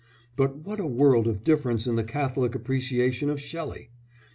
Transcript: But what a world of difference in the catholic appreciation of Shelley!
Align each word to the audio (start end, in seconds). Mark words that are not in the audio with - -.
But 0.35 0.57
what 0.65 0.79
a 0.79 0.87
world 0.87 1.27
of 1.27 1.43
difference 1.43 1.85
in 1.85 1.95
the 1.95 2.03
catholic 2.03 2.55
appreciation 2.55 3.29
of 3.29 3.39
Shelley! 3.39 3.91